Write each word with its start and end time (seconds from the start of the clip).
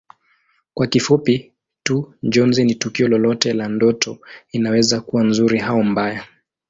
Kwa 0.73 0.87
kifupi 0.87 1.53
tu 1.83 2.13
Njozi 2.23 2.63
ni 2.63 2.75
tukio 2.75 3.07
lolote 3.07 3.53
la 3.53 3.67
ndoto 3.69 4.19
inaweza 4.51 5.01
kuwa 5.01 5.23
nzuri 5.23 5.59
au 5.59 5.83
mbaya 5.83 6.27